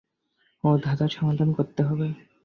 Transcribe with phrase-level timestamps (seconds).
[0.63, 2.07] ওই ধাঁধার সমাধান করতে হবে।